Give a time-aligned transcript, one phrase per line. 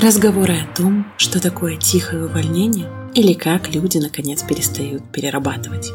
[0.00, 5.92] Разговоры о том, что такое тихое увольнение или как люди наконец перестают перерабатывать.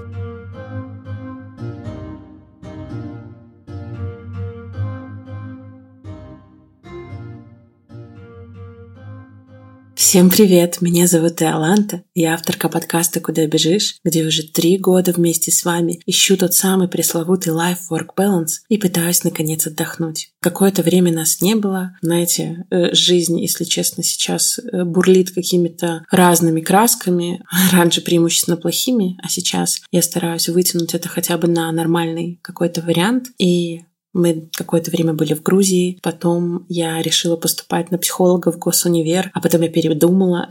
[10.16, 10.78] Всем привет!
[10.80, 12.04] Меня зовут Иоланта.
[12.14, 16.88] Я авторка подкаста «Куда бежишь», где уже три года вместе с вами ищу тот самый
[16.88, 20.30] пресловутый life-work balance и пытаюсь наконец отдохнуть.
[20.40, 21.98] Какое-то время нас не было.
[22.02, 27.44] Знаете, э, жизнь, если честно, сейчас э, бурлит какими-то разными красками.
[27.74, 33.32] Раньше преимущественно плохими, а сейчас я стараюсь вытянуть это хотя бы на нормальный какой-то вариант.
[33.38, 33.82] И
[34.16, 39.42] мы какое-то время были в Грузии, потом я решила поступать на психолога в госунивер, а
[39.42, 40.50] потом я передумала.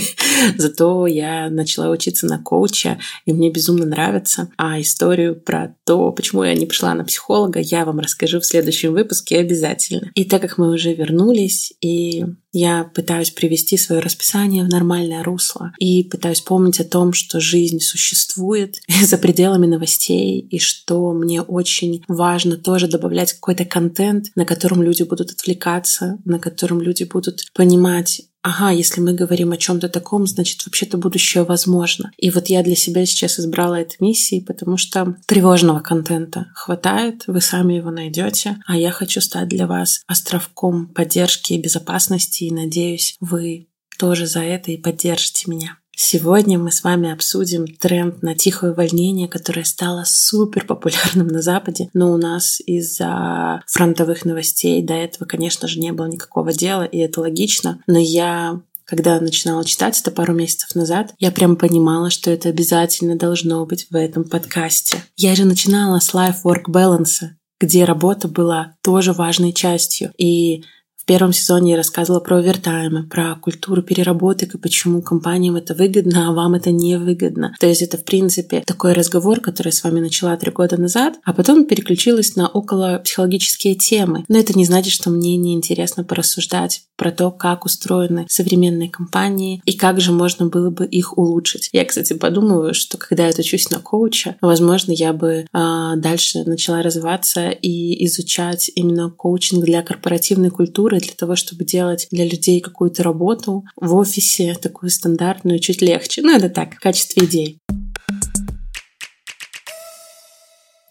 [0.56, 4.48] Зато я начала учиться на коуча, и мне безумно нравится.
[4.56, 8.92] А историю про то, почему я не пришла на психолога, я вам расскажу в следующем
[8.92, 10.10] выпуске обязательно.
[10.14, 15.72] И так как мы уже вернулись, и я пытаюсь привести свое расписание в нормальное русло
[15.78, 22.04] и пытаюсь помнить о том, что жизнь существует за пределами новостей и что мне очень
[22.08, 28.22] важно тоже добавлять какой-то контент, на котором люди будут отвлекаться, на котором люди будут понимать
[28.42, 32.12] ага, если мы говорим о чем-то таком, значит, вообще-то будущее возможно.
[32.16, 37.40] И вот я для себя сейчас избрала эту миссию, потому что тревожного контента хватает, вы
[37.40, 43.16] сами его найдете, а я хочу стать для вас островком поддержки и безопасности, и надеюсь,
[43.20, 43.68] вы
[43.98, 45.78] тоже за это и поддержите меня.
[46.04, 51.90] Сегодня мы с вами обсудим тренд на тихое увольнение, которое стало супер популярным на Западе,
[51.94, 56.98] но у нас из-за фронтовых новостей до этого, конечно же, не было никакого дела, и
[56.98, 57.80] это логично.
[57.86, 63.16] Но я когда начинала читать это пару месяцев назад, я прям понимала, что это обязательно
[63.16, 65.04] должно быть в этом подкасте.
[65.16, 67.28] Я же начинала с life-work balance,
[67.60, 70.12] где работа была тоже важной частью.
[70.18, 70.64] И
[71.02, 76.28] в первом сезоне я рассказывала про овертаймы, про культуру переработок и почему компаниям это выгодно,
[76.28, 77.56] а вам это не выгодно.
[77.58, 81.14] То есть это, в принципе, такой разговор, который я с вами начала три года назад,
[81.24, 84.24] а потом переключилась на около психологические темы.
[84.28, 89.60] Но это не значит, что мне не интересно порассуждать про то, как устроены современные компании
[89.64, 91.68] и как же можно было бы их улучшить.
[91.72, 96.80] Я, кстати, подумываю, что когда я отучусь на коуча, возможно, я бы э, дальше начала
[96.80, 102.60] развиваться и изучать именно коучинг для корпоративной культуры, структуры для того, чтобы делать для людей
[102.60, 106.22] какую-то работу в офисе, такую стандартную, чуть легче.
[106.22, 107.58] Ну, это так, в качестве идей.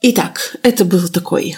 [0.04, 1.58] Итак, это было такой,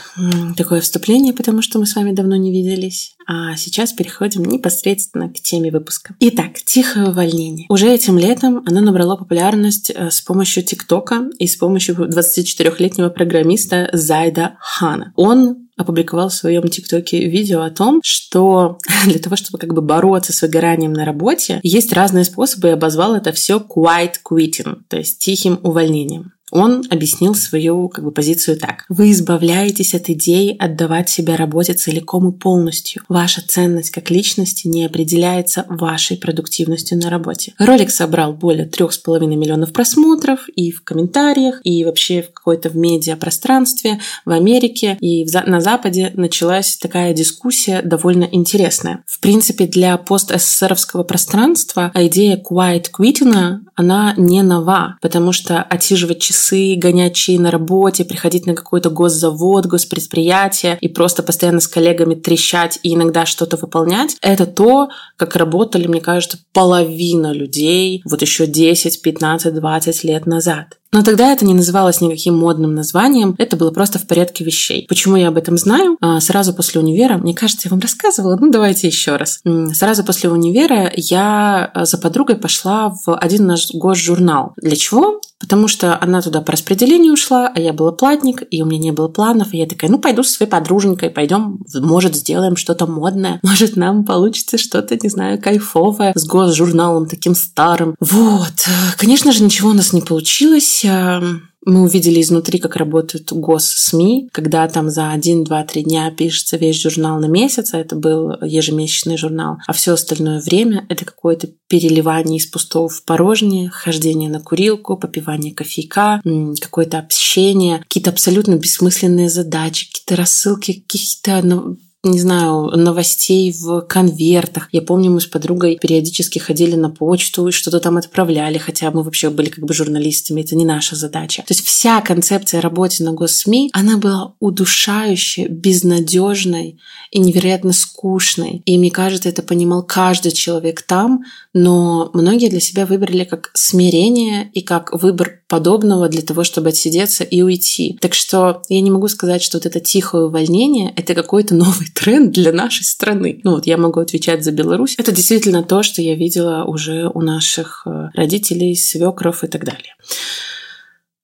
[0.57, 3.15] такое вступление, потому что мы с вами давно не виделись.
[3.25, 6.13] А сейчас переходим непосредственно к теме выпуска.
[6.19, 7.67] Итак, тихое увольнение.
[7.69, 13.89] Уже этим летом оно набрало популярность э, с помощью ТикТока и с помощью 24-летнего программиста
[13.93, 15.13] Зайда Хана.
[15.15, 20.33] Он опубликовал в своем ТикТоке видео о том, что для того, чтобы как бы бороться
[20.33, 25.19] с выгоранием на работе, есть разные способы, и обозвал это все quiet quitting, то есть
[25.19, 26.32] тихим увольнением.
[26.53, 28.85] Он объяснил свою как бы, позицию так.
[28.87, 33.01] Вы избавляетесь от идеи отдавать себя работе целиком и полностью.
[33.09, 37.53] Ваша ценность как личности не определяется вашей продуктивностью на работе.
[37.57, 42.69] Ролик собрал более трех с половиной миллионов просмотров и в комментариях, и вообще в какой-то
[42.69, 49.03] в медиапространстве в Америке и в, на Западе началась такая дискуссия довольно интересная.
[49.07, 56.75] В принципе, для пост-СССРовского пространства идея quiet quitting, она не нова, потому что отсиживать часы
[56.77, 62.79] гонять чаи на работе, приходить на какой-то госзавод, госпредприятие и просто постоянно с коллегами трещать
[62.83, 69.01] и иногда что-то выполнять, это то, как работали, мне кажется, половина людей вот еще 10,
[69.01, 70.77] 15, 20 лет назад.
[70.93, 74.85] Но тогда это не называлось никаким модным названием, это было просто в порядке вещей.
[74.87, 75.97] Почему я об этом знаю?
[76.01, 79.39] А, сразу после универа, мне кажется, я вам рассказывала, ну давайте еще раз.
[79.73, 84.53] Сразу после универа я а, за подругой пошла в один наш госжурнал.
[84.57, 85.19] Для чего?
[85.43, 88.91] Потому что она туда по распределению ушла, а я была платник, и у меня не
[88.91, 89.53] было планов.
[89.53, 93.41] И я такая, ну, пойду со своей подруженькой, пойдем, может, сделаем что-то модное.
[93.53, 97.95] Может, нам получится что-то, не знаю, кайфовое с госжурналом таким старым.
[97.99, 98.67] Вот.
[98.97, 100.82] Конечно же, ничего у нас не получилось.
[100.83, 106.81] Мы увидели изнутри, как работают гос-СМИ, когда там за один, два, три дня пишется весь
[106.81, 112.37] журнал на месяц, а это был ежемесячный журнал, а все остальное время это какое-то переливание
[112.37, 116.21] из пустого в порожнее, хождение на курилку, попивание кофейка,
[116.59, 124.67] какое-то общение, какие-то абсолютно бессмысленные задачи, какие-то рассылки каких-то ну, не знаю, новостей в конвертах.
[124.73, 129.03] Я помню, мы с подругой периодически ходили на почту и что-то там отправляли, хотя мы
[129.03, 131.43] вообще были как бы журналистами, это не наша задача.
[131.43, 136.77] То есть вся концепция работы на госсми, она была удушающей, безнадежной
[137.11, 138.61] и невероятно скучной.
[138.65, 141.23] И мне кажется, это понимал каждый человек там,
[141.53, 147.23] но многие для себя выбрали как смирение и как выбор подобного для того, чтобы отсидеться
[147.23, 147.97] и уйти.
[148.01, 152.31] Так что я не могу сказать, что вот это тихое увольнение— это какой-то новый тренд
[152.31, 153.39] для нашей страны.
[153.43, 154.95] Ну вот я могу отвечать за Беларусь.
[154.97, 159.95] Это действительно то, что я видела уже у наших э, родителей, свекров и так далее.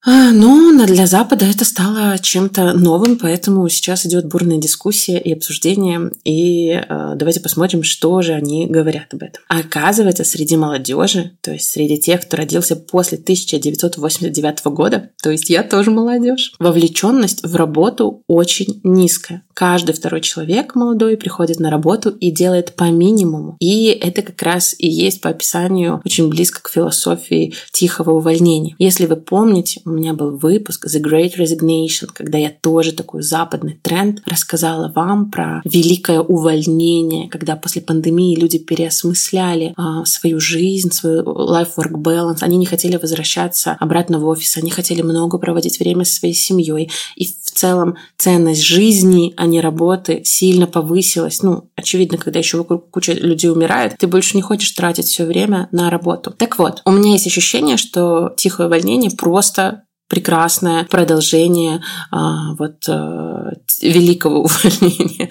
[0.06, 6.12] А, но для Запада это стало чем-то новым, поэтому сейчас идет бурная дискуссия и обсуждение.
[6.24, 9.44] И э, давайте посмотрим, что же они говорят об этом.
[9.48, 15.64] оказывается, среди молодежи, то есть среди тех, кто родился после 1989 года, то есть я
[15.64, 19.44] тоже молодежь, вовлеченность в работу очень низкая.
[19.54, 23.58] Каждый второй человек молодой приходит на работу и делает по минимуму.
[23.60, 28.76] И это как раз и есть по описанию очень близко к философии тихого увольнения.
[28.80, 33.80] Если вы помните, у меня был выпуск The Great Resignation, когда я тоже такой западный
[33.82, 41.24] тренд рассказала вам про великое увольнение, когда после пандемии люди переосмысляли а, свою жизнь, свою
[41.24, 42.38] life-work balance.
[42.42, 46.92] Они не хотели возвращаться обратно в офис, они хотели много проводить время со своей семьей.
[47.16, 51.42] И в целом ценность жизни, а не работы, сильно повысилась.
[51.42, 55.68] Ну, очевидно, когда еще вокруг куча людей умирает, ты больше не хочешь тратить все время
[55.72, 56.32] на работу.
[56.32, 59.79] Так вот, у меня есть ощущение, что тихое увольнение просто
[60.10, 65.30] прекрасное продолжение а, вот а, великого увольнения.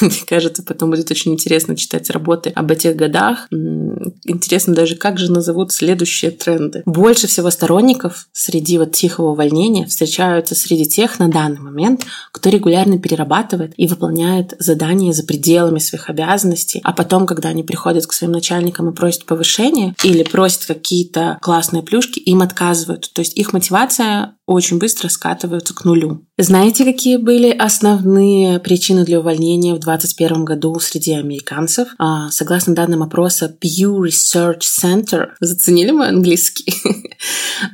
[0.00, 3.48] Мне кажется, потом будет очень интересно читать работы об этих годах.
[3.50, 6.82] Интересно даже, как же назовут следующие тренды.
[6.86, 12.98] Больше всего сторонников среди вот тихого увольнения встречаются среди тех на данный момент, кто регулярно
[12.98, 18.32] перерабатывает и выполняет задания за пределами своих обязанностей, а потом, когда они приходят к своим
[18.32, 23.10] начальникам и просят повышения или просят какие-то классные плюшки, им отказывают.
[23.12, 24.11] То есть их мотивация
[24.46, 26.26] очень быстро скатываются к нулю.
[26.38, 31.88] Знаете, какие были основные причины для увольнения в 2021 году среди американцев?
[31.98, 36.74] А, согласно данным опроса Pew Research Center, заценили мой английский?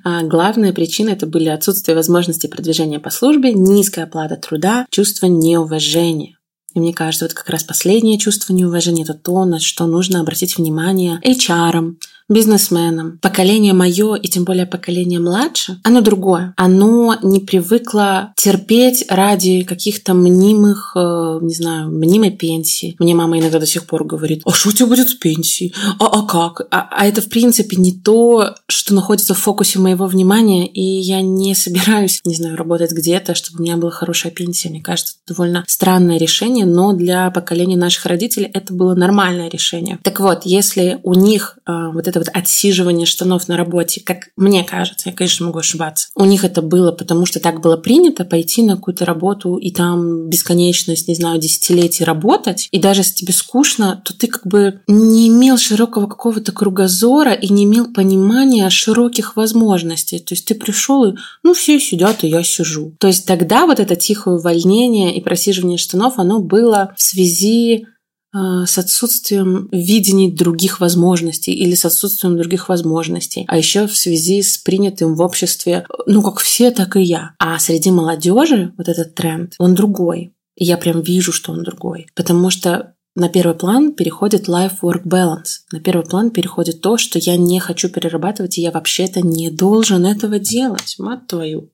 [0.04, 6.38] а, главная причина это были отсутствие возможности продвижения по службе, низкая оплата труда, чувство неуважения.
[6.74, 10.58] И мне кажется, вот как раз последнее чувство неуважения– это то, на что нужно обратить
[10.58, 11.94] внимание HR,
[12.28, 13.18] бизнесменам.
[13.22, 16.52] Поколение мое и тем более поколение младше, оно другое.
[16.56, 22.96] Оно не привыкло терпеть ради каких-то мнимых, э, не знаю, мнимой пенсии.
[22.98, 25.74] Мне мама иногда до сих пор говорит, а что у тебя будет с пенсией?
[25.98, 26.66] А, а как?
[26.70, 31.22] А, а это, в принципе, не то, что находится в фокусе моего внимания, и я
[31.22, 34.68] не собираюсь, не знаю, работать где-то, чтобы у меня была хорошая пенсия.
[34.68, 39.98] Мне кажется, это довольно странное решение, но для поколения наших родителей это было нормальное решение.
[40.02, 44.64] Так вот, если у них э, вот это вот отсиживание штанов на работе, как мне
[44.64, 46.08] кажется, я, конечно, могу ошибаться.
[46.14, 50.28] У них это было, потому что так было принято пойти на какую-то работу и там
[50.28, 52.68] бесконечность, не знаю, десятилетий работать.
[52.70, 57.52] И даже если тебе скучно, то ты как бы не имел широкого какого-то кругозора и
[57.52, 60.18] не имел понимания широких возможностей.
[60.18, 62.94] То есть ты пришел и, ну, все сидят, и я сижу.
[62.98, 67.86] То есть тогда вот это тихое увольнение и просиживание штанов, оно было в связи
[68.32, 74.58] с отсутствием видений других возможностей или с отсутствием других возможностей, а еще в связи с
[74.58, 77.34] принятым в обществе, ну, как все, так и я.
[77.38, 80.34] А среди молодежи вот этот тренд, он другой.
[80.56, 82.08] И я прям вижу, что он другой.
[82.14, 85.62] Потому что на первый план переходит life-work balance.
[85.72, 90.06] На первый план переходит то, что я не хочу перерабатывать, и я вообще-то не должен
[90.06, 90.96] этого делать.
[90.98, 91.70] Мать твою.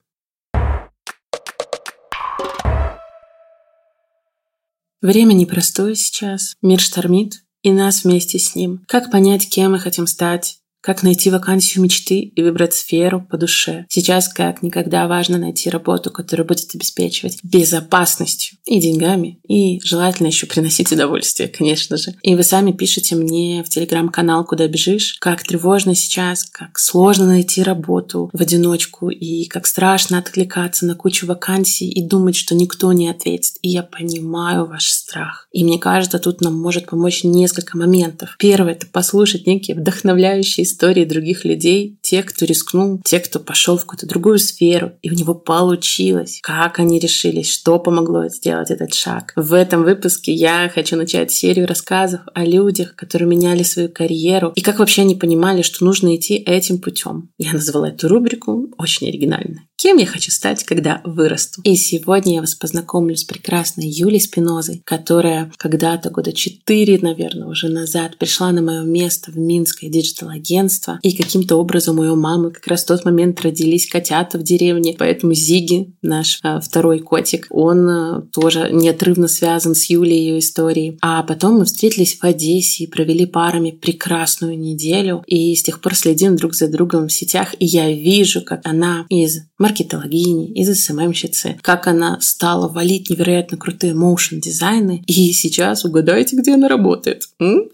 [5.05, 8.83] Время непростое сейчас, мир штормит, и нас вместе с ним.
[8.89, 13.87] Как понять, кем мы хотим стать, как найти вакансию мечты и выбрать сферу по душе.
[13.89, 20.47] Сейчас как никогда важно найти работу, которая будет обеспечивать безопасностью и деньгами, и желательно еще
[20.47, 22.15] приносить удовольствие, конечно же.
[22.23, 27.63] И вы сами пишете мне в телеграм-канал «Куда бежишь», как тревожно сейчас, как сложно найти
[27.63, 33.09] работу в одиночку, и как страшно откликаться на кучу вакансий и думать, что никто не
[33.09, 33.55] ответит.
[33.63, 35.49] И я понимаю ваш страх.
[35.51, 38.37] И мне кажется, тут нам может помочь несколько моментов.
[38.39, 43.83] Первое— это послушать некие вдохновляющие истории других людей, тех, кто рискнул, тех, кто пошел в
[43.83, 46.41] какую-то другую сферу, и у него получилось.
[46.43, 49.33] Как они решились, что помогло сделать этот шаг.
[49.37, 54.61] В этом выпуске я хочу начать серию рассказов о людях, которые меняли свою карьеру, и
[54.61, 57.31] как вообще они понимали, что нужно идти этим путем.
[57.39, 59.63] Я назвала эту рубрику очень оригинально.
[59.77, 61.61] Кем я хочу стать, когда вырасту.
[61.63, 67.69] И сегодня я вас познакомлю с прекрасной Юлей Спинозой, которая когда-то, года четыре, наверное, уже
[67.69, 70.99] назад пришла на мое место в Минское диджитал-агентство.
[71.03, 74.95] И каким-то образом у ее мамы как раз в тот момент родились котята в деревне.
[74.99, 80.39] Поэтому Зиги, наш а, второй котик, он а, тоже неотрывно связан с Юлей и ее
[80.39, 80.99] историей.
[81.03, 85.23] А потом мы встретились в Одессе и провели парами прекрасную неделю.
[85.27, 87.55] И с тех пор следим друг за другом в сетях.
[87.59, 93.95] И я вижу, как она из маркетологини, из СММщицы, как она стала валить невероятно крутые
[93.95, 95.03] моушен дизайны.
[95.07, 97.23] И сейчас угадайте, где она работает.
[97.41, 97.71] М?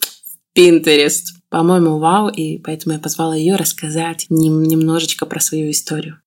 [0.57, 1.25] Pinterest.
[1.49, 6.21] По-моему, вау, и поэтому я позвала ее рассказать немножечко про свою историю.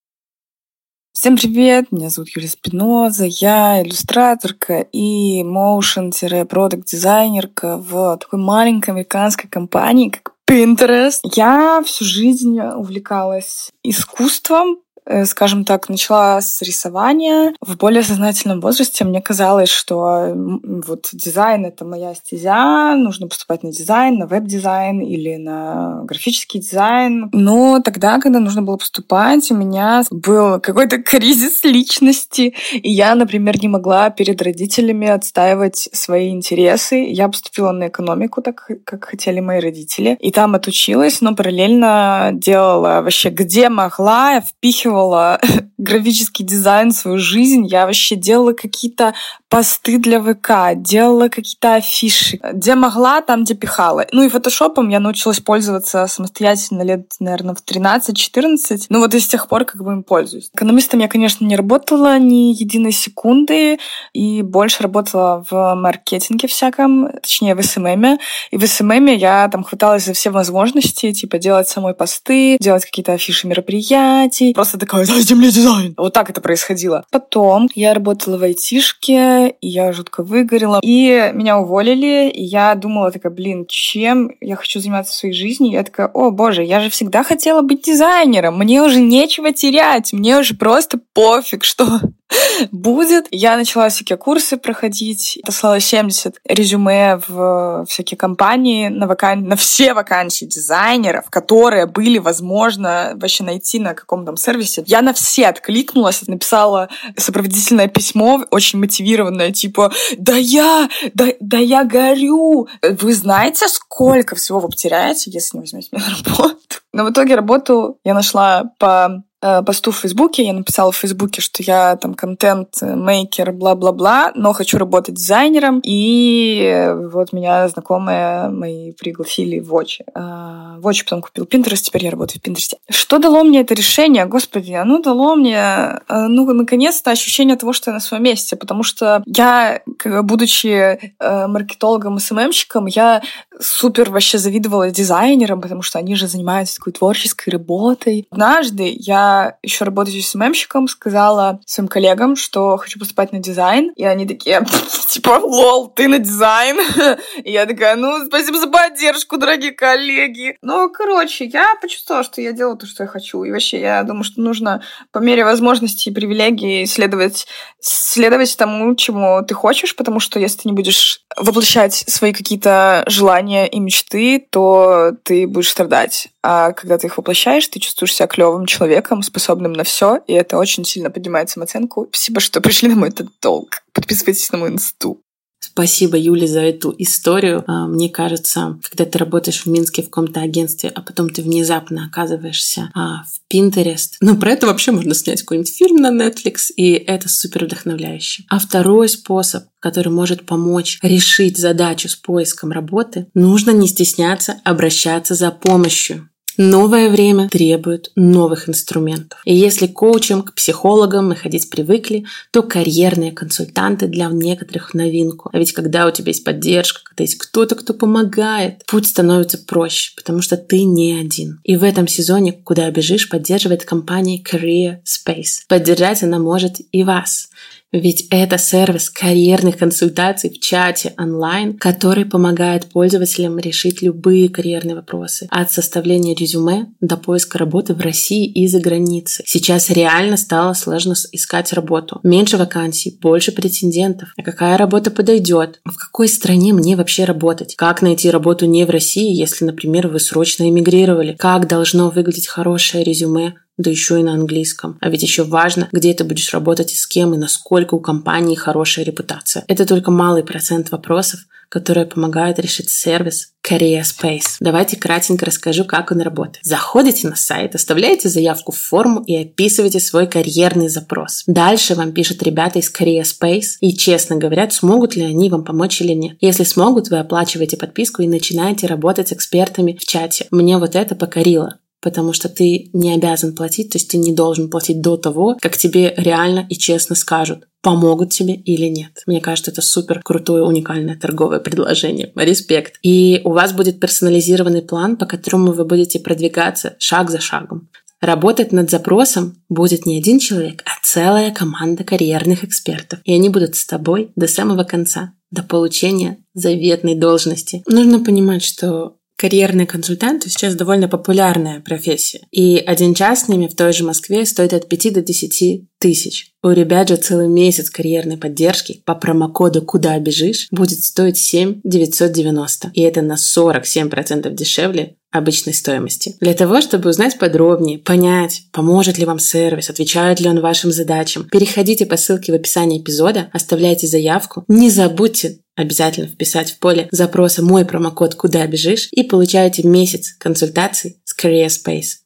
[1.14, 10.10] Всем привет, меня зовут Юлия Спиноза, я иллюстраторка и моушен-продукт-дизайнерка в такой маленькой американской компании,
[10.10, 11.20] как Pinterest.
[11.24, 14.80] Я всю жизнь увлекалась искусством,
[15.26, 17.54] скажем так, начала с рисования.
[17.62, 23.72] В более сознательном возрасте мне казалось, что вот дизайн— это моя стезя, нужно поступать на
[23.72, 27.30] дизайн, на веб-дизайн или на графический дизайн.
[27.34, 33.62] Но тогда, когда нужно было поступать, у меня был какой-то кризис личности, и я, например,
[33.62, 36.96] не могла перед родителями отстаивать свои интересы.
[37.08, 43.02] Я поступила на экономику, так как хотели мои родители, и там отучилась, но параллельно делала
[43.02, 45.40] вообще где могла, впихивала впитывала
[45.78, 47.66] графический дизайн свою жизнь.
[47.66, 49.14] Я вообще делала какие-то
[49.50, 52.40] посты для ВК, делала какие-то афиши.
[52.54, 54.08] Где могла, там, где пихала.
[54.12, 58.86] Ну и фотошопом я научилась пользоваться самостоятельно лет, наверное, в 13-14.
[58.90, 60.50] Ну вот и с тех пор как бы им пользуюсь.
[60.54, 63.78] Экономистом я, конечно, не работала ни единой секунды
[64.14, 68.18] и больше работала в маркетинге всяком, точнее в СММе.
[68.52, 73.14] И в СММе я там хваталась за все возможности, типа делать самой посты, делать какие-то
[73.14, 74.54] афиши мероприятий.
[74.54, 75.94] Просто такая, дайте мне дизайн.
[75.98, 77.06] Вот так это происходило.
[77.12, 80.80] Потом я работала в айтишке, и я жутко выгорела.
[80.84, 85.72] И меня уволили, и я думала такая, блин, чем я хочу заниматься в своей жизни?
[85.72, 90.14] И я такая, о боже, я же всегда хотела быть дизайнером, мне уже нечего терять,
[90.14, 92.00] мне уже просто пофиг, что
[92.72, 93.28] будет.
[93.32, 99.46] Я начала всякие курсы проходить, послала 70 резюме в всякие компании на, вакан...
[99.48, 104.73] на все вакансии дизайнеров, которые были, возможно, вообще найти на каком-то сервисе.
[104.86, 111.84] Я на все откликнулась, написала сопроводительное письмо, очень мотивированное, типа «Да я, да, да я
[111.84, 116.58] горю!» Вы знаете, сколько всего вы потеряете, если не возьмете меня на работу?
[116.94, 119.24] Но в итоге работу я нашла по
[119.66, 120.46] посту в Фейсбуке.
[120.46, 125.82] Я написала в Фейсбуке, что я там контент-мейкер, бла-бла-бла, но хочу работать дизайнером.
[125.84, 130.02] И вот меня знакомые мои пригласили в Watch.
[130.16, 132.76] Э, Watch потом купил Pinterest, теперь я работаю в Pinterest.
[132.90, 134.26] Что дало мне это решение?
[134.26, 138.84] Господи, оно дало мне, э, ну, наконец-то ощущение того, что я на своем месте, потому
[138.84, 139.82] что я,
[140.24, 143.22] будучи маркетологом и СММщиком, я
[143.60, 148.28] супер вообще завидовала дизайнерам, потому что они же занимаются такой творческой работой.
[148.32, 153.92] Однажды я еще работаю СММщиком, сказала своим коллегам, что хочу поступать на дизайн.
[153.96, 154.66] И они такие,
[155.10, 156.78] типа, лол, ты на дизайн?
[157.44, 160.58] И я такая, ну, спасибо за поддержку, дорогие коллеги.
[160.62, 163.44] Ну, короче, я почувствовала, что я делаю то, что я хочу.
[163.44, 164.82] И вообще, я думаю, что нужно
[165.12, 167.48] по мере возможностей и привилегий следовать,
[167.80, 173.43] следовать тому, чему ты хочешь, потому что если ты не будешь воплощать свои какие-то желания
[173.48, 176.30] и мечты, то ты будешь страдать.
[176.42, 180.58] А когда ты их воплощаешь, ты чувствуешь себя клевым человеком, способным на все, и это
[180.58, 182.08] очень сильно поднимает самооценку.
[182.12, 183.84] Спасибо, что пришли на мой TED Talk.
[183.94, 185.23] Подписывайтесь на мой инсту.
[185.64, 187.64] Спасибо, Юля, за эту историю.
[187.68, 192.06] А, мне кажется, когда ты работаешь в Минске в каком-то агентстве, а потом ты внезапно
[192.06, 196.92] оказываешься а, в Pinterest, ну, про это вообще можно снять какой-нибудь фильм на Netflix, и
[196.92, 198.44] это супер вдохновляюще.
[198.50, 205.34] А второй способ, который может помочь решить задачу с поиском работы, нужно не стесняться обращаться
[205.34, 206.30] за помощью.
[206.58, 209.42] Новое время требует новых инструментов.
[209.46, 215.50] И если коучем к психологам мы ходить привыкли, то карьерные консультанты для некоторых новинку.
[215.52, 220.14] А ведь когда у тебя есть поддержка, когда есть кто-то, кто помогает, путь становится проще,
[220.16, 221.60] потому что ты не один.
[221.64, 225.66] И в этом сезоне «Куда бежишь» поддерживает компания Career Space.
[225.68, 227.50] Поддержать она может и вас.
[227.94, 235.48] Ведь это сервис карьерных консультаций в чате онлайн, который помогает пользователям решить любые карьерные вопросы.
[235.52, 239.46] От составления резюме до поиска работы в России и за границей.
[239.48, 242.20] Сейчас реально стало сложно искать работу.
[242.24, 244.30] Меньше вакансий, больше претендентов.
[244.38, 245.80] А какая работа подойдет?
[245.86, 247.76] В какой стране мне вообще работать?
[247.76, 251.36] Как найти работу не в России, если, например, вы срочно эмигрировали?
[251.38, 254.98] Как должно выглядеть хорошее резюме да еще и на английском.
[255.02, 258.56] А ведь еще важно, где ты будешь работать и с кем, и насколько у компании
[258.56, 259.66] хорошая репутация.
[259.68, 261.42] Это только малый процент вопросов,
[261.74, 264.58] которые помогают решить сервис Career Space.
[264.60, 266.60] Давайте кратенько расскажу, как он работает.
[266.62, 271.44] Заходите на сайт, оставляете заявку в форму и описываете свой карьерный запрос.
[271.48, 276.00] Дальше вам пишут ребята из Career Space и честно говорят, смогут ли они вам помочь
[276.02, 276.38] или нет.
[276.42, 280.46] Если смогут, вы оплачиваете подписку и начинаете работать с экспертами в чате.
[280.52, 284.70] Мне вот это покорило потому что ты не обязан платить, то есть ты не должен
[284.70, 289.24] платить до того, как тебе реально и честно скажут, помогут тебе или нет.
[289.26, 292.32] Мне кажется, это супер крутое, уникальное торговое предложение.
[292.36, 293.00] Респект.
[293.02, 297.90] И у вас будет персонализированный план, по которому вы будете продвигаться шаг за шагом.
[298.22, 303.20] Работать над запросом будет не один человек, а целая команда карьерных экспертов.
[303.26, 307.84] И они будут с тобой до самого конца, до получения заветной должности.
[307.86, 312.42] Нужно понимать, что карьерные консультанты сейчас довольно популярная профессия.
[312.52, 316.52] И один час с ними в той же Москве стоит от 5 до 10 тысяч.
[316.62, 322.92] У ребят же целый месяц карьерной поддержки по промокоду «Куда бежишь» будет стоить 7 990.
[322.94, 326.36] И это на 47% дешевле обычной стоимости.
[326.40, 331.50] Для того, чтобы узнать подробнее, понять, поможет ли вам сервис, отвечает ли он вашим задачам,
[331.52, 334.64] переходите по ссылке в описании эпизода, оставляйте заявку.
[334.68, 341.22] Не забудьте обязательно вписать в поле запроса мой промокод «Куда бежишь» и получаете месяц консультаций
[341.24, 342.20] с Career Space.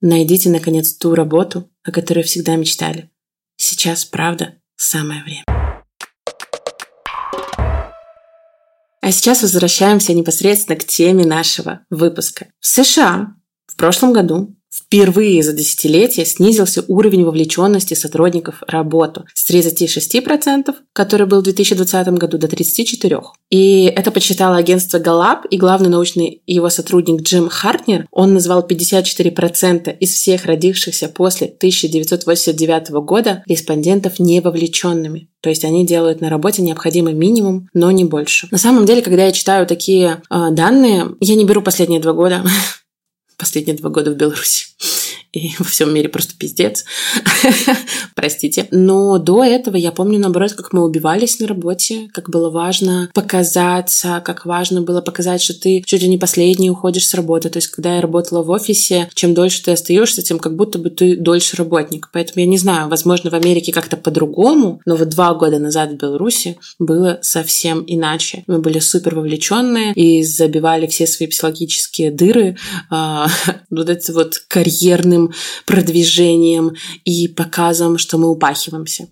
[0.00, 3.10] Найдите, наконец, ту работу, о которой всегда мечтали.
[3.56, 5.44] Сейчас, правда, самое время.
[9.02, 12.46] А сейчас возвращаемся непосредственно к теме нашего выпуска.
[12.60, 13.34] В США
[13.66, 21.26] в прошлом году Впервые за десятилетие снизился уровень вовлеченности сотрудников в работу с 36%, который
[21.26, 23.20] был в 2020 году, до 34%.
[23.50, 29.96] И это подсчитало агентство Gallup, и главный научный его сотрудник Джим Хартнер, он назвал 54%
[29.98, 35.28] из всех родившихся после 1989 года респондентов невовлеченными.
[35.40, 38.46] То есть они делают на работе необходимый минимум, но не больше.
[38.50, 42.44] На самом деле, когда я читаю такие э, данные, я не беру последние два года,
[43.40, 44.66] последние два года в Беларуси
[45.32, 46.84] и во всем мире просто пиздец.
[48.14, 48.66] Простите.
[48.70, 54.22] Но до этого я помню, наоборот, как мы убивались на работе, как было важно показаться,
[54.24, 57.50] как важно было показать, что ты чуть ли не последний уходишь с работы.
[57.50, 60.90] То есть, когда я работала в офисе, чем дольше ты остаешься, тем как будто бы
[60.90, 62.10] ты дольше работник.
[62.12, 65.96] Поэтому я не знаю, возможно, в Америке как-то по-другому, но вот два года назад в
[65.96, 68.44] Беларуси было совсем иначе.
[68.46, 72.56] Мы были супер вовлеченные и забивали все свои психологические дыры
[72.90, 73.28] а,
[73.70, 75.32] вот этим вот карьерным своим
[75.66, 79.08] продвижением и показом, что мы упахиваемся.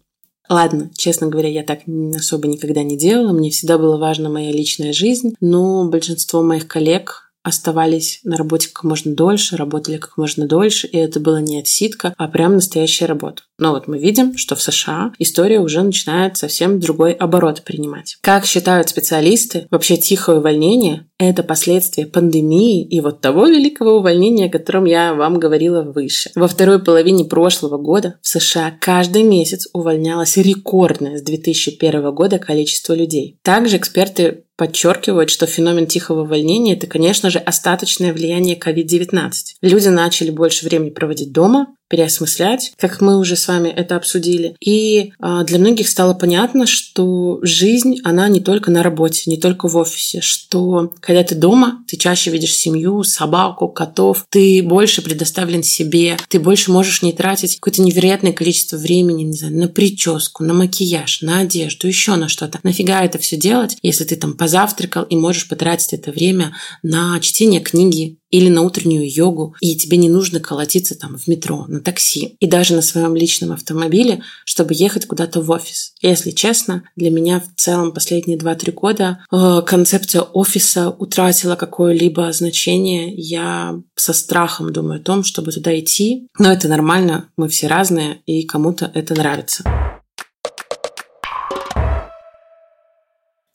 [0.49, 1.81] Ладно, честно говоря, я так
[2.17, 3.33] особо никогда не делала.
[3.33, 8.85] Мне всегда была важна моя личная жизнь, но большинство моих коллег оставались на работе как
[8.85, 13.43] можно дольше, работали как можно дольше, и это была не отсидка, а прям настоящая работа.
[13.59, 18.17] Но вот мы видим, что в США история уже начинает совсем другой оборот принимать.
[18.21, 24.51] Как считают специалисты, вообще тихое увольнение– это последствия пандемии и вот того великого увольнения, о
[24.51, 26.31] котором я вам говорила выше.
[26.37, 32.95] Во второй половине прошлого года в США каждый месяц увольнялось рекордное с 2001 года количество
[32.95, 33.39] людей.
[33.43, 39.31] Также эксперты подчеркивают, что феномен тихого увольнения– это, конечно же, остаточное влияние COVID-19.
[39.63, 44.55] Люди начали больше времени проводить дома, переосмыслять, как мы уже с вами это обсудили.
[44.61, 49.69] И а, для многих стало понятно, что жизнь, она не только на работе, не только
[49.69, 55.63] в офисе, что когда ты дома, ты чаще видишь семью, собаку, котов, ты больше предоставлен
[55.63, 60.55] себе, ты больше можешь не тратить какое-то невероятное количество времени, не знаю, на прическу, на
[60.55, 62.61] макияж, на одежду, еще на что-то.
[62.63, 67.61] Нафига это все делать, если ты там позавтракал и можешь потратить это время на чтение
[67.61, 72.37] книги, или на утреннюю йогу, и тебе не нужно колотиться там в метро, на такси
[72.41, 75.93] и даже на своем личном автомобиле, чтобы ехать куда-то в офис.
[76.01, 83.15] Если честно, для меня в целом последние 2-3 года э, концепция офиса утратила какое-либо значение.
[83.15, 88.21] Я со страхом думаю о том, чтобы туда идти, но это нормально, мы все разные,
[88.27, 89.65] и кому-то это нравится.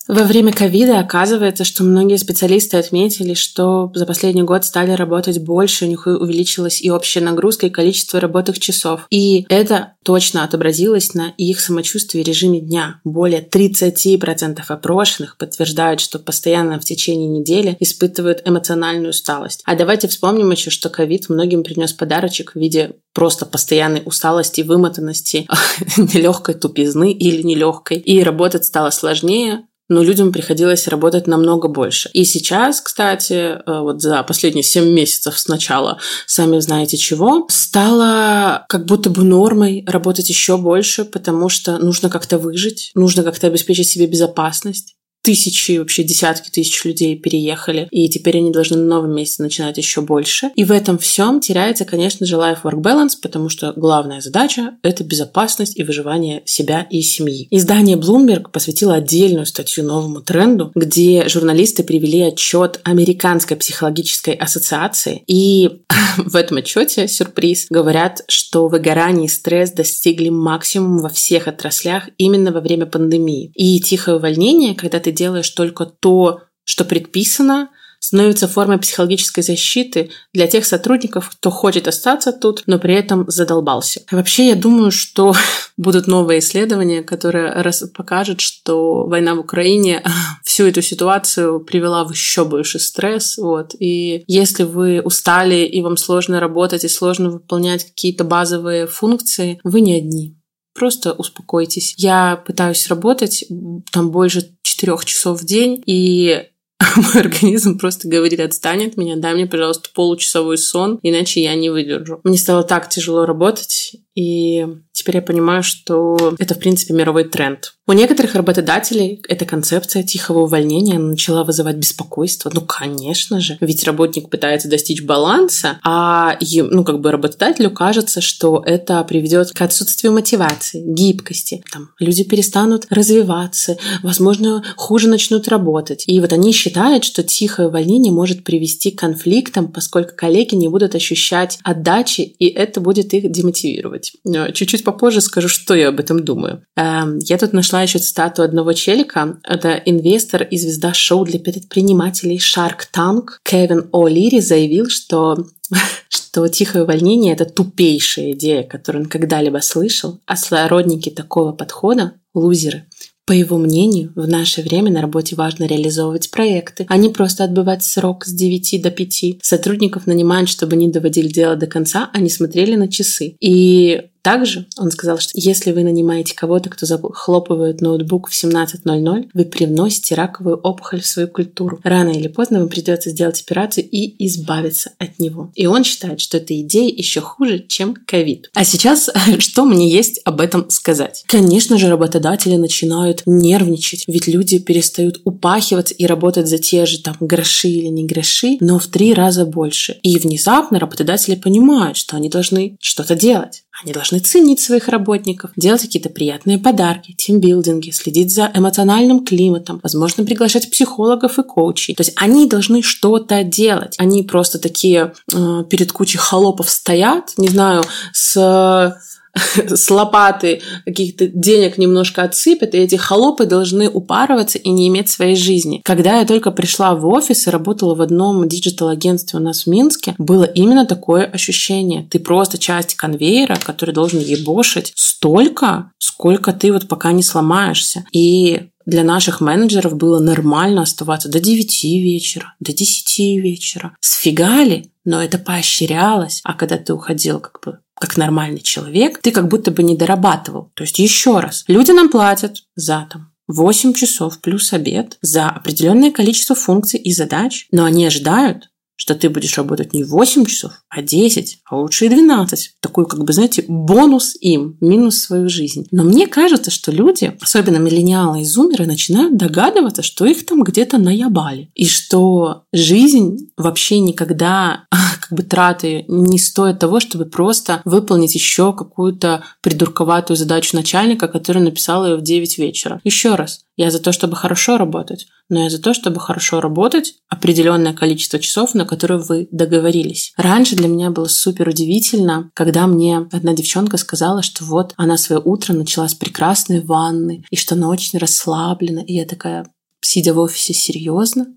[0.08, 5.86] Во время ковида оказывается, что многие специалисты отметили, что за последний год стали работать больше,
[5.86, 9.08] у них увеличилась и общая нагрузка, и количество работных часов.
[9.10, 13.00] И это точно отобразилось на их самочувствии в режиме дня.
[13.06, 19.62] Более 30% опрошенных подтверждают, что постоянно в течение недели испытывают эмоциональную усталость.
[19.64, 25.48] А давайте вспомним еще, что ковид многим принес подарочек в виде просто постоянной усталости, вымотанности,
[25.98, 28.00] нелегкой тупизны или нелегкой.
[28.00, 32.10] И работать стало сложнее, но людям приходилось работать намного больше.
[32.14, 38.66] И сейчас, кстати, э, вот за последние 7 месяцев с начала, сами знаете чего, стало
[38.70, 43.88] как будто бы нормой работать еще больше, потому что нужно как-то выжить, нужно как-то обеспечить
[43.88, 49.42] себе безопасность тысячи, вообще десятки тысяч людей переехали, и теперь они должны на новом месте
[49.42, 50.52] начинать еще больше.
[50.56, 55.80] И в этом всем теряется, конечно же, life-work balance, потому что главная задача— это безопасность
[55.80, 57.48] и выживание себя и семьи.
[57.50, 65.82] Издание Bloomberg посвятило отдельную статью новому тренду, где журналисты привели отчет Американской психологической ассоциации, и
[66.18, 72.52] в этом отчете, сюрприз, говорят, что выгорание и стресс достигли максимума во всех отраслях именно
[72.52, 73.52] во время пандемии.
[73.56, 77.70] И тихое увольнение, когда ты делаешь только то, что предписано,
[78.04, 84.02] становится формой психологической защиты для тех сотрудников, кто хочет остаться тут, но при этом задолбался.
[84.12, 85.34] Вообще, я думаю, что
[85.78, 87.64] будут новые исследования, которые
[87.96, 90.04] покажут, что война в Украине
[90.54, 93.40] всю эту ситуацию привела в еще больше стресс.
[93.40, 93.72] Вот.
[93.80, 99.82] И если вы устали и вам сложно работать и сложно выполнять какие-то базовые функции, вы
[99.82, 100.38] не одни.
[100.76, 101.96] Просто успокойтесь.
[101.98, 103.46] Я пытаюсь работать
[103.92, 106.44] там больше четырех часов в день, и
[106.98, 111.72] мой организм просто говорит, отстань от меня, дай мне, пожалуйста, получасовой сон, иначе я не
[111.72, 112.22] выдержу.
[112.24, 117.74] Мне стало так тяжело работать, и теперь я понимаю, что это, в принципе, мировой тренд.
[117.86, 122.50] У некоторых работодателей эта концепция тихого увольнения начала вызывать беспокойство.
[122.54, 128.64] Ну, конечно же, ведь работник пытается достичь баланса, а ну, как бы работодателю кажется, что
[128.66, 131.64] это приведет к отсутствию мотивации, гибкости.
[131.72, 136.04] Там, люди перестанут развиваться, возможно, хуже начнут работать.
[136.08, 140.96] И вот они считают, что тихое увольнение может привести к конфликтам, поскольку коллеги не будут
[140.96, 144.50] ощущать отдачи, и это будет их демотивировать делать.
[144.50, 146.64] Э, чуть-чуть попозже скажу, что я об этом думаю.
[146.76, 149.38] Эм, я тут нашла еще цитату одного челика.
[149.44, 155.46] Это инвестор и звезда шоу для предпринимателей Shark Tank Кевин О'Лири заявил, что
[156.10, 162.86] что тихое увольнение– это тупейшая идея, которую он когда-либо слышал, а сородники такого подхода– лузеры.
[163.26, 167.84] По его мнению, в наше время на работе важно реализовывать проекты, а не просто отбывать
[167.84, 169.40] срок с 9 до 5.
[169.42, 173.38] Сотрудников нанимают, чтобы они доводили дело до конца, а не смотрели на часы.
[173.40, 179.46] И также он сказал, что если вы нанимаете кого-то, кто захлопывает ноутбук в 17.00, вы
[179.46, 181.80] привносите раковую опухоль в свою культуру.
[181.84, 185.52] Рано или поздно вам придется сделать операцию и избавиться от него.
[185.56, 188.50] И он считает, что эта идея еще хуже, чем ковид.
[188.54, 189.10] А сейчас,
[189.40, 191.26] что мне есть об этом сказать?
[191.28, 197.18] Конечно же, работодатели начинают нервничать, ведь люди перестают упахиваться и работать за те же там
[197.20, 199.98] гроши или не гроши, но в три раза больше.
[200.02, 203.64] И внезапно работодатели понимают, что они должны что-то делать.
[203.84, 210.24] Они должны ценить своих работников, делать какие-то приятные подарки, тимбилдинги, следить за эмоциональным климатом, возможно,
[210.24, 211.96] приглашать психологов и коучей.
[211.96, 213.96] То есть они должны что-то делать.
[213.98, 218.98] Они просто такие э, перед кучей холопов стоят, не знаю, с
[219.56, 225.36] с лопаты каких-то денег немножко отсыпят, и эти холопы должны упарываться и не иметь своей
[225.36, 225.82] жизни.
[225.84, 230.16] Когда я только пришла в офис и работала в одном диджитал-агентстве у нас в Минске,
[230.18, 232.08] было именно такое ощущение.
[232.10, 238.06] Ты просто часть конвейера, который должен ебошить столько, сколько ты вот пока не сломаешься.
[238.12, 243.96] И для наших менеджеров было нормально оставаться до 9 вечера, до 10 вечера.
[244.02, 246.42] С фига ли, но это поощрялось.
[246.44, 250.72] А когда ты уходил как бы как нормальный человек, ты как будто бы не дорабатывал.
[250.74, 256.12] То есть еще раз, люди нам платят за там 8 часов плюс обед за определенное
[256.12, 258.70] количество функций и задач, но они ожидают,
[259.04, 262.76] что ты будешь работать не 8 часов, а 10, а лучше и 12.
[262.80, 265.88] Такой, как бы, знаете, бонус им, минус свою жизнь.
[265.92, 271.00] Но мне кажется, что люди, особенно миллениалы и зумеры, начинают догадываться, что их там где-то
[271.00, 271.70] наябали.
[271.74, 274.86] И что жизнь вообще никогда
[275.20, 281.62] как бы траты не стоит того, чтобы просто выполнить еще какую-то придурковатую задачу начальника, который
[281.62, 283.02] написал ее в 9 вечера.
[283.04, 287.16] Еще раз, я за то, чтобы хорошо работать, но я за то, чтобы хорошо работать
[287.30, 290.34] определенное количество часов, на которые вы договорились.
[290.36, 295.42] Раньше для меня было супер удивительно, когда мне одна девчонка сказала, что вот она свое
[295.44, 299.02] утро начала с прекрасной ванны, и что она очень расслаблена.
[299.02, 299.68] И я такая,
[300.02, 301.48] сидя в офисе, серьезно?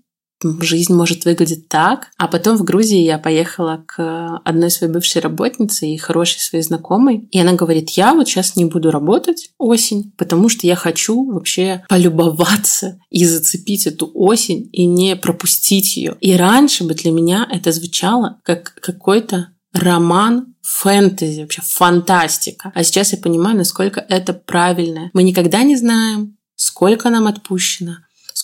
[0.61, 2.07] Жизнь может выглядеть так.
[2.17, 7.27] А потом в Грузии я поехала к одной своей бывшей работнице и хорошей своей знакомой.
[7.31, 11.83] И она говорит, я вот сейчас не буду работать осень, потому что я хочу вообще
[11.89, 16.17] полюбоваться и зацепить эту осень и не пропустить ее.
[16.21, 22.71] И раньше бы для меня это звучало как какой-то роман фэнтези, вообще фантастика.
[22.75, 25.09] А сейчас я понимаю, насколько это правильно.
[25.13, 27.97] Мы никогда не знаем, сколько нам отпущено,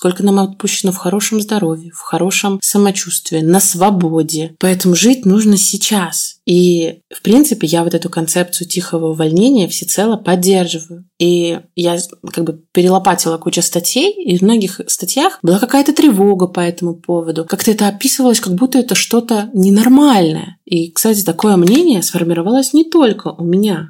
[0.04, 4.54] сколько нам отпущено в хорошем здоровье, в хорошем самочувствии, на свободе.
[4.60, 6.39] Поэтому жить нужно сейчас.
[6.46, 11.06] И, в принципе, я вот эту концепцию тихого увольнения всецело поддерживаю.
[11.20, 11.98] И я
[12.34, 17.46] как бы перелопатила кучу статей, и в многих статьях была какая-то тревога по этому поводу.
[17.46, 20.58] Как-то это описывалось, как будто это что-то ненормальное.
[20.66, 23.88] И, кстати, такое мнение сформировалось не только у меня.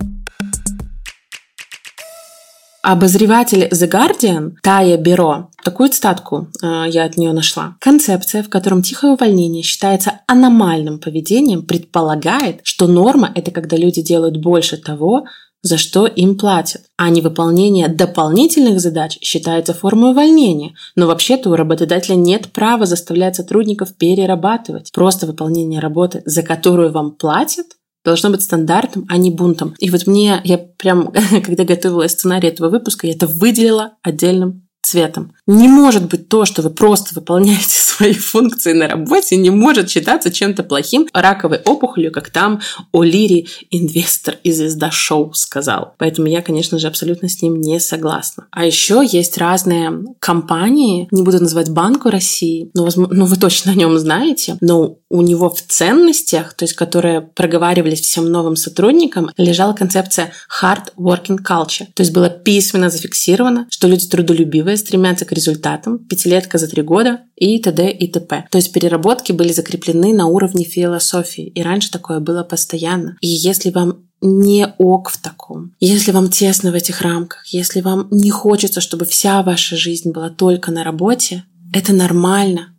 [2.86, 7.78] Обозреватель The Guardian Тая Беро Такую цитатку э, я от нее нашла.
[7.80, 14.36] Концепция, в котором тихое увольнение считается аномальным поведением, предполагает, что норма– это когда люди делают
[14.36, 15.24] больше того,
[15.62, 20.76] за что им платят, а невыполнение дополнительных задач считается формой увольнения.
[20.98, 24.92] Но вообще-то у работодателя нет права заставлять сотрудников перерабатывать.
[24.92, 27.68] Просто выполнение работы, за которую вам платят,
[28.04, 29.76] должно быть стандартом, а не бунтом.
[29.80, 31.12] И вот мне, я прям,
[31.46, 35.34] когда готовила сценарий этого выпуска, я это выделила отдельным цветом.
[35.46, 40.32] Не может быть то, что вы просто выполняете свои функции на работе, не может считаться
[40.32, 42.62] чем-то плохим раковой опухолью, как там
[42.96, 45.96] О'Лири, инвестор и звезда шоу, сказал.
[45.98, 48.48] Поэтому я, конечно же, абсолютно с ним не согласна.
[48.52, 53.74] А еще есть разные компании, не буду называть Банку России, но, возможно, ну, вы точно
[53.74, 59.30] о нем знаете, но у него в ценностях, то есть которые проговаривались всем новым сотрудникам,
[59.38, 61.86] лежала концепция hard working culture.
[61.94, 67.22] То есть было письменно зафиксировано, что люди трудолюбивые, стремятся к результатам, пятилетка за три года
[67.36, 67.92] и т.д.
[67.92, 68.46] и т.п.
[68.50, 73.18] То есть переработки были закреплены на уровне философии, и раньше такое было постоянно.
[73.22, 75.74] И если вам не ок в таком.
[75.82, 80.30] Если вам тесно в этих рамках, если вам не хочется, чтобы вся ваша жизнь была
[80.30, 81.44] только на работе,
[81.74, 82.74] это нормально.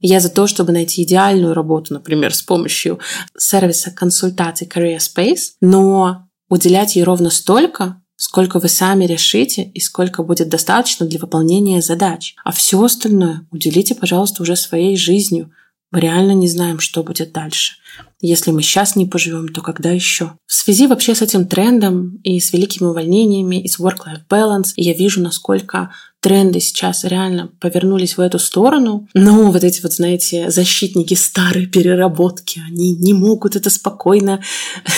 [0.00, 2.98] Я за то, чтобы найти идеальную работу, например, с помощью
[3.38, 10.22] сервиса консультаций Career Space, но уделять ей ровно столько, сколько вы сами решите и сколько
[10.22, 12.34] будет достаточно для выполнения задач.
[12.42, 15.50] А все остальное уделите, пожалуйста, уже своей жизнью.
[15.90, 17.74] Мы реально не знаем, что будет дальше.
[18.22, 20.32] Если мы сейчас не поживем, то когда еще?
[20.46, 24.94] В связи вообще с этим трендом и с великими увольнениями, и с work-life balance, я
[24.94, 25.92] вижу, насколько
[26.24, 29.06] тренды сейчас реально повернулись в эту сторону.
[29.12, 34.40] Но вот эти вот, знаете, защитники старой переработки, они не могут это спокойно,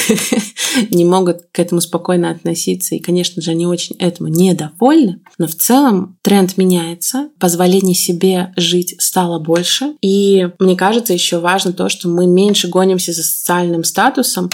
[0.91, 2.95] не могут к этому спокойно относиться.
[2.95, 5.21] И, конечно же, они очень этому недовольны.
[5.37, 9.97] Но в целом тренд меняется, позволение себе жить стало больше.
[10.01, 14.49] И мне кажется, еще важно то, что мы меньше гонимся за социальным статусом.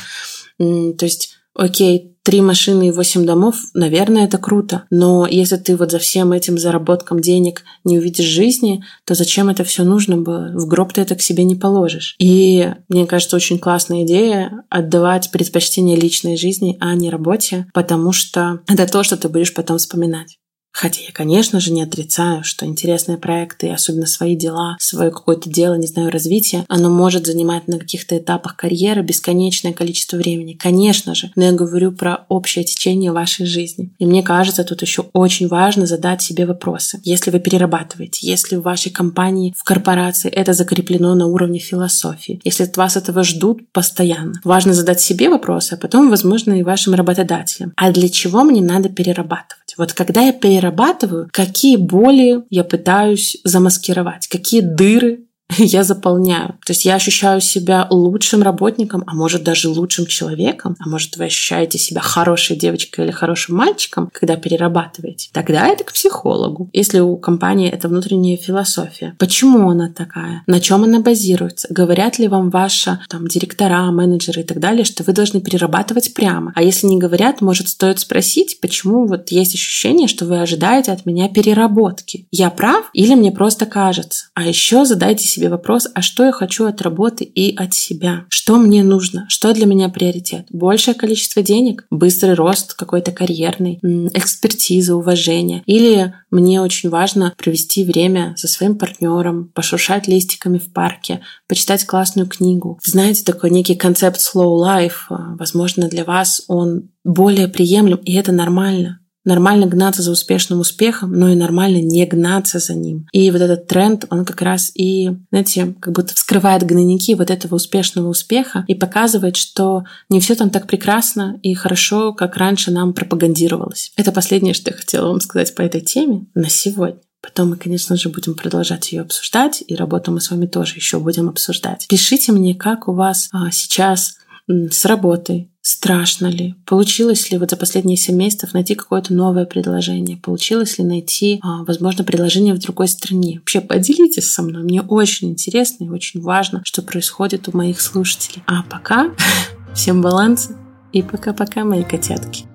[0.57, 4.85] То есть, окей, три машины и восемь домов, наверное, это круто.
[4.91, 9.65] Но если ты вот за всем этим заработком денег не увидишь жизни, то зачем это
[9.65, 10.53] все нужно было?
[10.55, 12.15] В гроб ты это к себе не положишь.
[12.19, 18.61] И мне кажется, очень классная идея отдавать предпочтение личной жизни, а не работе, потому что
[18.69, 20.39] это то, что ты будешь потом вспоминать.
[20.73, 25.75] Хотя я, конечно же, не отрицаю, что интересные проекты, особенно свои дела, свое какое-то дело,
[25.75, 30.55] не знаю, развитие, оно может занимать на каких-то этапах карьеры бесконечное количество времени.
[30.55, 33.91] Конечно же, но я говорю про общее течение вашей жизни.
[33.99, 37.01] И мне кажется, тут еще очень важно задать себе вопросы.
[37.05, 42.65] Если вы перерабатываете, если в вашей компании, в корпорации это закреплено на уровне философии, если
[42.65, 47.73] от вас этого ждут постоянно, важно задать себе вопросы, а потом, возможно, и вашим работодателям.
[47.77, 49.62] А для чего мне надо перерабатывать?
[49.79, 55.27] Вот когда я перерабатываю, какие боли я пытаюсь замаскировать, какие дыры
[55.59, 56.49] я заполняю.
[56.65, 61.25] То есть я ощущаю себя лучшим работником, а может даже лучшим человеком, а может вы
[61.25, 65.31] ощущаете себя хорошей девочкой или хорошим мальчиком, когда перерабатываете.
[65.33, 66.69] Тогда это к психологу.
[66.73, 69.15] Если у компании это внутренняя философия.
[69.19, 70.43] Почему она такая?
[70.47, 71.69] На чем она базируется?
[71.71, 76.53] Говорят ли вам ваши там, директора, менеджеры и так далее, что вы должны перерабатывать прямо?
[76.55, 81.07] А если не говорят, может стоит спросить, почему вот есть ощущение, что вы ожидаете от
[81.07, 82.27] меня переработки?
[82.31, 84.27] Я прав или мне просто кажется?
[84.35, 88.27] А еще задайте себе себе вопрос, а что я хочу от работы и от себя?
[88.29, 89.27] Что мне нужно?
[89.29, 90.47] Что для меня приоритет?
[90.51, 91.85] Большее количество денег?
[91.91, 93.81] Быстрый рост какой-то карьерный?
[94.15, 95.65] Экспертиза, уважение?
[95.67, 102.29] Или мне очень важно провести время со своим партнером, пошуршать листиками в парке, почитать классную
[102.29, 102.79] книгу?
[102.85, 109.01] Знаете, такой некий концепт slow life, возможно, для вас он более приемлем, и это нормально.
[109.25, 113.07] Нормально гнаться за успешным успехом, но и нормально не гнаться за ним.
[113.13, 117.55] И вот этот тренд, он как раз и, знаете, как будто вскрывает гнойники вот этого
[117.55, 122.93] успешного успеха и показывает, что не все там так прекрасно и хорошо, как раньше нам
[122.95, 123.93] пропагандировалось.
[123.97, 127.01] Это последнее, что я хотела вам сказать по этой теме на сегодня.
[127.23, 130.99] Потом мы, конечно же, будем продолжать ее обсуждать, и работу мы с вами тоже еще
[130.99, 131.87] будем обсуждать.
[131.89, 134.17] Пишите мне, как у вас а, сейчас
[134.49, 136.57] с работой, Страшно ли?
[136.67, 140.17] Получилось ли вот за последние 7 месяцев найти какое-то новое предложение?
[140.17, 143.39] Получилось ли найти, а, возможно, предложение в другой стране?
[143.39, 144.65] Вообще поделитесь со мной.
[144.65, 148.43] Мне очень интересно и очень важно, что происходит у моих слушателей.
[148.47, 149.15] А пока
[149.75, 150.57] всем баланса
[150.93, 152.52] и пока-пока, мои котятки.